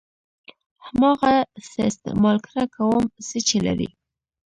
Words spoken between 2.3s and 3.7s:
کړه کوم څه چې